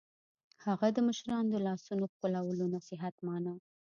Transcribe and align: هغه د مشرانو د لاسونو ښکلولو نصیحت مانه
هغه 0.65 0.87
د 0.91 0.97
مشرانو 1.07 1.49
د 1.53 1.55
لاسونو 1.65 2.03
ښکلولو 2.13 2.65
نصیحت 2.75 3.15
مانه 3.27 3.53